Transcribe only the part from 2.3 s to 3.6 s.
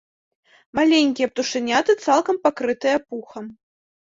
пакрытыя пухам.